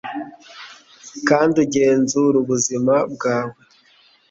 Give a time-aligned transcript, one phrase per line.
[1.27, 3.57] kandi ugenzura ubuzima bwawe